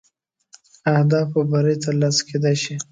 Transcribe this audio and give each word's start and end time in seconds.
اهدافو 0.95 1.39
بری 1.51 1.75
تر 1.83 1.93
لاسه 2.01 2.21
کېدلای 2.27 2.55
شي. 2.63 2.75